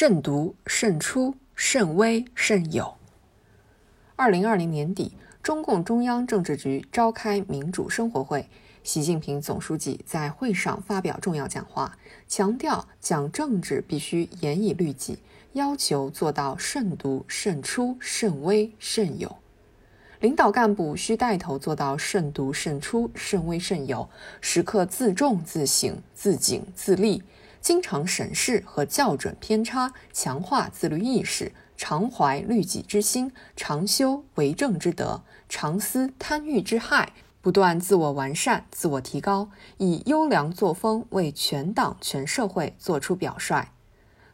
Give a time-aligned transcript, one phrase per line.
[0.00, 2.94] 慎独、慎出、慎微、慎友。
[4.14, 8.48] 二零二零年底，中共中央政治局召开民主生活会，
[8.84, 11.98] 习近平总书记在会上发表重要讲话，
[12.28, 15.18] 强调讲政治必须严以律己，
[15.54, 19.36] 要求做到慎独、慎出、慎微、慎友。
[20.20, 24.08] 领导干部需带头做到慎独、慎出、慎微、慎友，
[24.40, 27.20] 时刻自重、自省、自警、自立。
[27.60, 43.68] 经常审视和校准偏差，强化自律意识，常怀律己之心，常修为政之德，常思贪欲之害，不断自我完善、自我提高，以优良作风为全党全社会作出表率。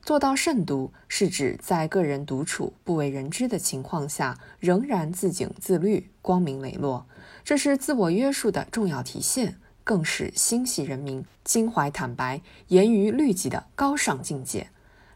[0.02, 7.06] 做到慎独，是指在个人独处、不为人知的情况下，仍然自警自律、光明磊落，
[7.42, 9.58] 这是自我约束的重要体现。
[9.84, 14.70] 更是心系人民、襟怀坦白、严于律己的高尚境界。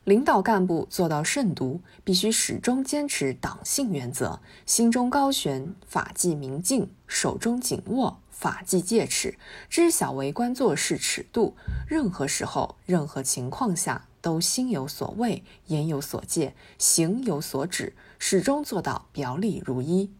[0.05, 9.37] 领导干部做到慎独，必须始终坚持党性原则，心中高悬法纪明镜，手中紧握法纪戒尺，
[9.69, 11.55] 知晓为官做事尺度。
[11.87, 20.11] 任何时候、任何情况下，都心有所畏，言有所戒，行有所止，始终做到表里如一。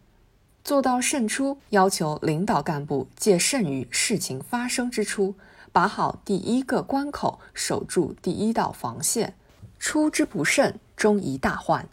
[0.63, 5.33] 做到慎出，要求领导干部戒慎于事情发生之初，
[5.71, 9.33] 把好第一个关口，守住第一道防线。
[9.79, 11.87] 出之不慎，终一大患。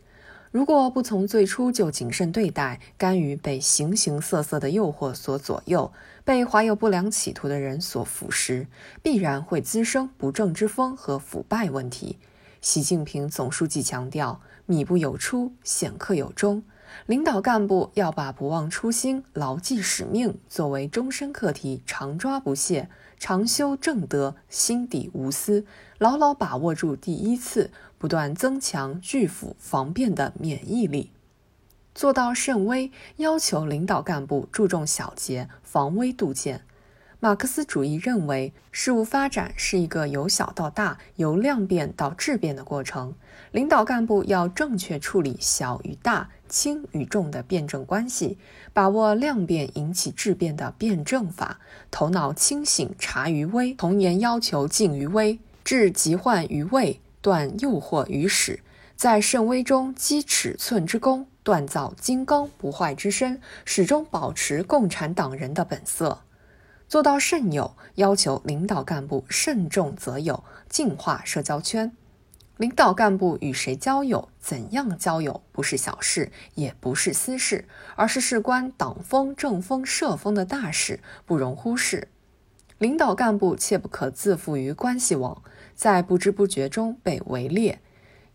[0.50, 5.92] 如果不从最初就谨慎对待，甘于被形形色色的诱惑所左右，
[6.24, 8.66] 被怀有不良企图的人所腐蚀，
[9.02, 12.18] 必然会滋生不正之风和腐败问题。
[12.60, 16.62] 习近平总书记强调：米不有出，显克有终。
[17.06, 25.64] 领导干部要把不忘初心、牢记使命作为终身课题，常抓不懈，常修正德，心底无私，
[25.98, 31.12] 牢牢把握住第一次，不断增强拒腐防变的免疫力，
[31.94, 36.62] 做到慎微，要求领导干部注重小节，防微杜渐。
[37.18, 43.14] 马克思主义认为，事物发展是一个由小到大、由量变到质变的过程。
[43.52, 48.36] 领导干部要正确处理小与大、轻与重的辩证关系，
[48.74, 51.58] 把握量变引起质变的辩证法，
[51.90, 58.60] 头脑清醒，察于微，从严要求静于微，置急患于未，断诱惑于始，
[58.94, 66.20] 在慎微中积尺寸之功，锻造金刚不坏之身，始终保持共产党人的本色。
[66.88, 71.92] 做到慎友，要求领导干部慎重择友，净化社交圈。
[72.58, 82.08] 领导干部与谁交友、怎样交友，不是小事，也不是私事，而是事关党风、政风、社风的大事，不容忽视。
[82.78, 85.42] 领导干部切不可自负于关系网，
[85.74, 87.80] 在不知不觉中被围猎，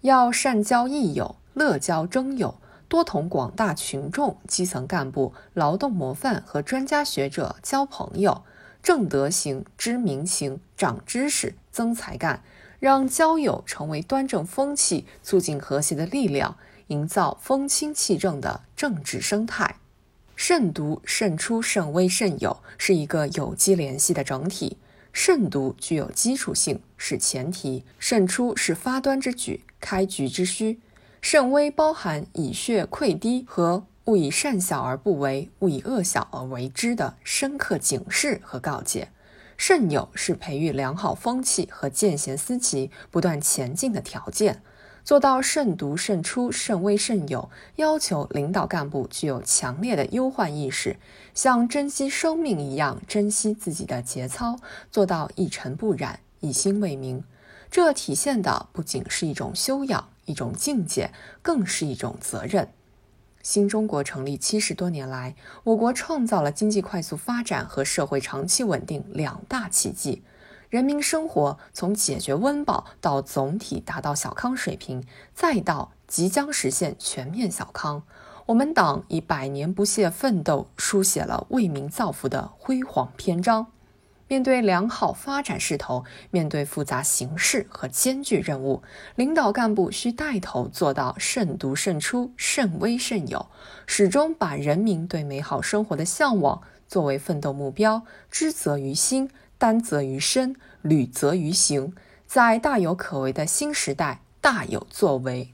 [0.02, 2.61] 要善交益友，乐交征友。
[2.92, 8.44] 多同广大群众、基层干部、劳动模范和专家学者交朋友，
[8.84, 12.44] 正德行、知民情、长知识、增才干，
[12.82, 16.58] 让交友成为端正风气、促进和谐的力量，
[16.88, 19.78] 营造风清气正的政治生态。
[20.36, 24.76] 慎独、慎出、慎微、慎友是一个有机联系的整体。
[25.14, 30.82] 慎独具有基础性，是前提；慎出是发端之举、开局之需。
[31.22, 39.10] 慎微包含以血溃堤和勿以善小而不为，勿以恶小而为之的深刻警示和告诫。
[39.56, 44.64] 慎友是培育良好风气和见贤思齐、不断前进的条件。
[45.04, 50.98] 做到慎独、慎出、慎微、慎友，要求领导干部具有强烈的忧患意识，
[51.34, 54.58] 像珍惜生命一样珍惜自己的节操，
[54.92, 57.24] 做到一尘不染、一心为民。
[57.70, 60.11] 这体现的不仅是一种修养。
[60.26, 61.12] 一种境界，
[61.42, 62.70] 更是一种责任。
[63.44, 70.22] 新中国成立七十多年来，我国创造了经济快速发展和社会长期稳定两大奇迹，
[70.70, 78.04] 人民生活从解决温饱到总体达到小康水平，再到即将实现全面小康，
[78.46, 83.72] 我们党以百年不懈奋斗，书写了为民造福的辉煌篇章。
[84.32, 88.82] 面对良好发展势头，面对复杂形势和艰巨任务，
[89.16, 93.48] 领导干部需带头做到慎独、慎出、慎微、慎友，
[93.86, 101.94] 始终把人民对美好生活的向往作为奋斗目标，知责于心，担责于身，履责于行，
[102.26, 105.54] 在大有可为的新时代大有作为。